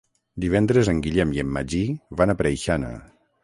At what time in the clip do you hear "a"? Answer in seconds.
2.37-2.41